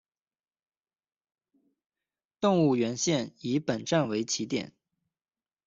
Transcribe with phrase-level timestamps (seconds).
[2.39, 4.73] 动物园线以本站为起点。